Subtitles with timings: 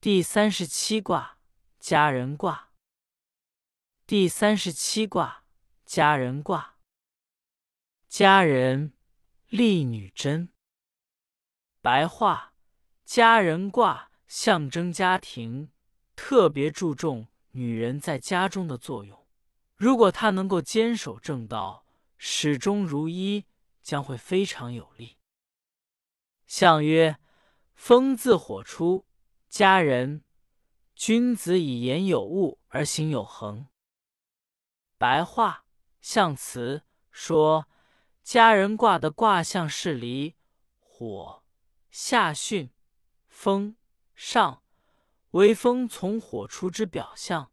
[0.00, 1.38] 第三十七卦
[1.80, 2.70] 佳人卦。
[4.06, 5.42] 第三十七卦
[5.84, 6.78] 佳人卦。
[8.06, 8.92] 佳人，
[9.48, 10.50] 丽女贞。
[11.82, 12.54] 白话：
[13.04, 15.72] 佳人卦象征家庭，
[16.14, 19.26] 特别注重女人在家中的作用。
[19.74, 21.84] 如果她能够坚守正道，
[22.16, 23.46] 始终如一，
[23.82, 25.18] 将会非常有利。
[26.46, 27.18] 象曰：
[27.74, 29.07] 风自火出。
[29.48, 30.22] 家人，
[30.94, 33.66] 君子以言有物而行有恒。
[34.98, 35.64] 白话
[36.02, 37.66] 象辞说，
[38.22, 40.36] 家人卦的卦象是离
[40.78, 41.42] 火
[41.90, 42.68] 下巽，
[43.26, 43.76] 风
[44.14, 44.62] 上，
[45.30, 47.50] 为风从火出之表象，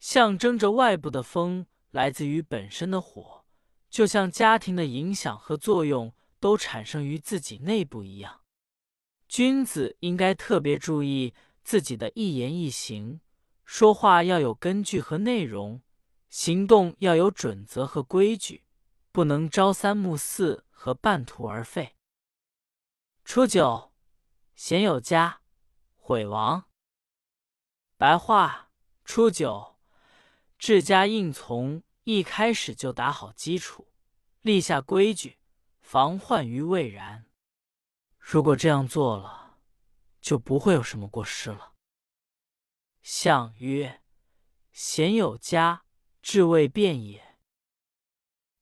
[0.00, 3.44] 象征着外部的风来自于本身的火，
[3.90, 8.40] 就像家庭的影响和作用都产生于自己内部一样。
[9.34, 11.34] 君子应该特别注意
[11.64, 13.20] 自己的一言一行，
[13.64, 15.82] 说话要有根据和内容，
[16.30, 18.62] 行动要有准则和规矩，
[19.10, 21.96] 不能朝三暮四和半途而废。
[23.24, 23.92] 初九，
[24.54, 25.40] 贤有家，
[25.96, 26.66] 毁亡。
[27.96, 28.70] 白话：
[29.04, 29.74] 初九，
[30.56, 33.88] 治家应从一开始就打好基础，
[34.42, 35.38] 立下规矩，
[35.80, 37.26] 防患于未然。
[38.26, 39.58] 如果这样做了，
[40.18, 41.74] 就不会有什么过失了。
[43.02, 44.00] 象曰：
[44.72, 45.84] 贤有家，
[46.22, 47.36] 治未变也。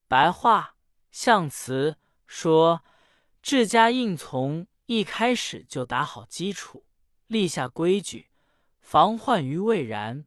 [0.09, 0.75] 白话
[1.11, 1.97] 象辞
[2.27, 2.83] 说，
[3.41, 6.85] 治家应从一开始就打好基础，
[7.27, 8.31] 立下规矩，
[8.81, 10.25] 防患于未然。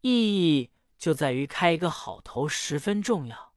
[0.00, 3.52] 意义就在于开一个好头十分重要。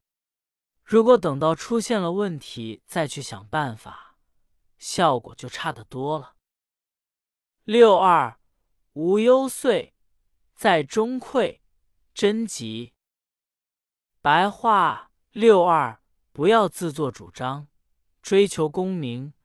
[0.83, 4.10] 如果等到出现了问题再去想办法。
[4.81, 6.35] 效果就差得多了。
[7.65, 8.39] 六二
[8.93, 9.93] 无忧岁，
[10.55, 11.59] 在中馈，
[12.15, 12.95] 贞吉。
[14.21, 16.01] 白话：六二
[16.31, 17.67] 不要自作主张，
[18.23, 19.35] 追求功名，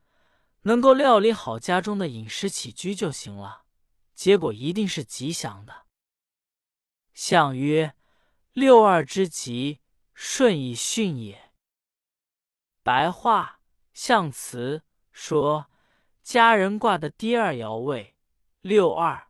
[0.62, 3.66] 能够料理好家中的饮食起居就行了，
[4.15, 5.84] 结果一定是吉祥的。
[7.12, 7.94] 象曰：
[8.55, 9.82] 六二之吉，
[10.15, 11.53] 顺以巽也。
[12.82, 13.61] 白话
[13.93, 14.86] 象辞。
[15.16, 15.71] 说
[16.22, 18.15] 家人卦的第二爻位
[18.60, 19.28] 六二，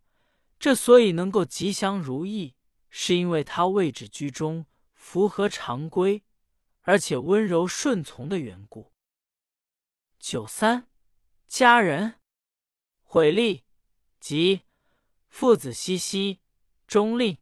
[0.59, 2.57] 这所以能够吉祥如意，
[2.91, 6.25] 是因为它位置居中，符合常规，
[6.81, 8.93] 而且温柔顺从的缘故。
[10.19, 10.89] 九三，
[11.47, 12.17] 家人
[13.05, 13.63] 毁利，
[14.19, 14.63] 即
[15.29, 16.41] 父子兮兮，
[16.89, 17.39] 中令。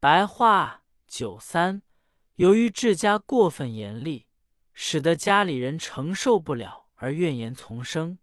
[0.00, 1.82] 白话：九三，
[2.34, 4.26] 由于治家过分严厉，
[4.72, 6.83] 使得家里人承受不了。
[7.04, 8.18] 而怨言丛生，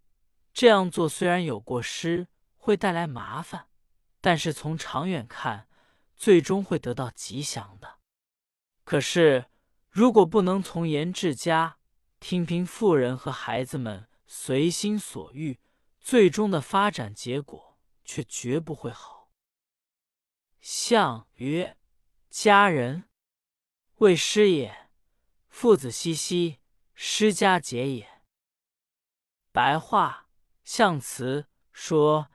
[0.52, 2.26] 这样做虽然有过失，
[2.56, 3.68] 会带来麻烦，
[4.20, 5.68] 但是从长远看，
[6.16, 8.00] 最终会得到吉祥的。
[8.82, 9.46] 可是，
[9.88, 11.78] 如果不能从严治家，
[12.18, 15.60] 听凭妇人和孩子们随心所欲，
[16.00, 19.30] 最终的发展结果却绝不会好。
[20.60, 21.76] 象曰：
[22.28, 23.04] 家人，
[23.98, 24.90] 为师也，
[25.48, 26.58] 父子兮兮，
[26.94, 28.11] 师家节也。
[29.52, 30.28] 白话
[30.64, 32.28] 象辞说：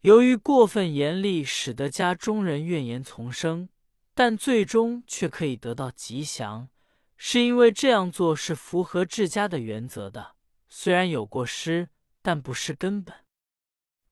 [0.00, 3.68] 由于过分严厉，使得家中人怨言丛生，
[4.14, 6.70] 但最终却可以得到吉祥，
[7.18, 10.36] 是因为这样做是符合治家的原则的。
[10.66, 11.90] 虽然有过失，
[12.22, 13.14] 但不是根本。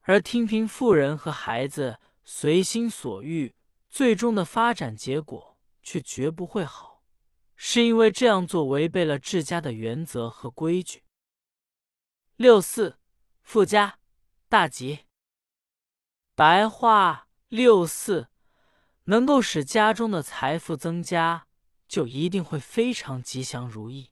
[0.02, 3.54] 而听凭妇人和孩子随心所欲，
[3.88, 7.02] 最终的发展结果却绝不会好，
[7.56, 11.04] 是因为这样做违背了治家的原则和规矩。
[12.42, 12.98] 六四，
[13.44, 14.00] 富家
[14.48, 15.06] 大吉。
[16.34, 18.30] 白话：六四
[19.04, 21.46] 能够使家中的财富增加，
[21.86, 24.10] 就一定会非常吉祥如意。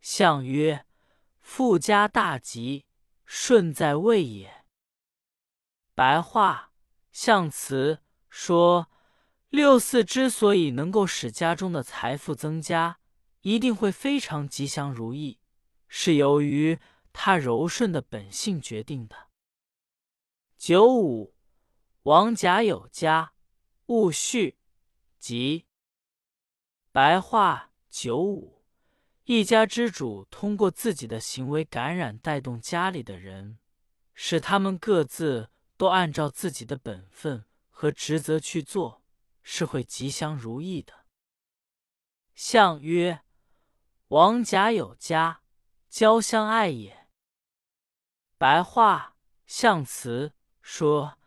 [0.00, 0.86] 象曰：
[1.42, 2.86] 富家大吉，
[3.26, 4.64] 顺在位也。
[5.94, 6.72] 白话
[7.12, 7.98] 象辞
[8.30, 8.90] 说，
[9.50, 12.98] 六四之所以能够使家中的财富增加，
[13.42, 15.38] 一定会非常吉祥如意，
[15.86, 16.78] 是由于。
[17.14, 19.30] 他柔顺的本性决定的。
[20.58, 21.34] 九五，
[22.02, 23.32] 王甲有家，
[23.86, 24.56] 勿恤，
[25.18, 25.64] 即
[26.92, 27.70] 白话。
[27.88, 28.64] 九五，
[29.22, 33.60] 一家之主通过自己的行为感染带动家里的人，
[34.14, 39.04] 使他们各自都按照自己的本分和职责去做，
[39.44, 41.06] 是会吉祥如意的。
[42.34, 43.20] 象曰：
[44.08, 45.42] 王甲有家，
[45.88, 47.03] 交相爱也。
[48.36, 49.16] 白话
[49.46, 51.18] 象辞说：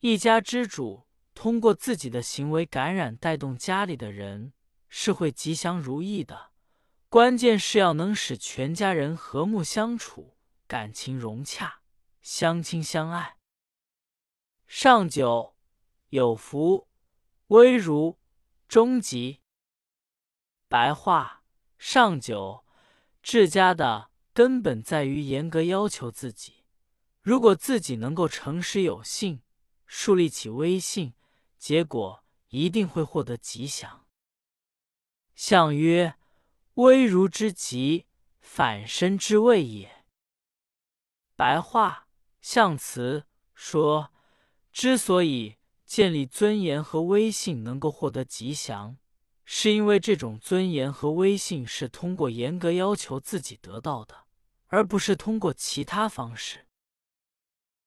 [0.00, 4.52] 一家之主通过自己的行为感染带动家里的人，
[4.88, 6.50] 是会吉祥如意的。
[7.08, 10.36] 关键是要能使全家人和睦相处，
[10.66, 11.80] 感情融洽，
[12.20, 13.36] 相亲相爱。
[14.66, 15.54] 上九
[16.08, 16.88] 有福，
[17.48, 18.18] 危如，
[18.66, 19.40] 终吉。
[20.68, 21.44] 白话：
[21.78, 22.64] 上九
[23.22, 26.64] 治家的根本在于严格要求自己。
[27.22, 29.40] 如果自己能够诚实有信，
[29.86, 31.14] 树立起威信，
[31.56, 34.04] 结果一定会获得吉祥。
[35.34, 36.16] 相曰。
[36.74, 38.06] 威如之极，
[38.40, 40.04] 反身之谓也。
[41.36, 42.08] 白话
[42.40, 44.12] 象辞说：
[44.72, 45.54] 之所以
[45.86, 48.96] 建立尊严和威信能够获得吉祥，
[49.44, 54.23] 是因为这种尊严和威信是通过严格要求自己得到的，
[54.68, 56.66] 而不是通过其他方式。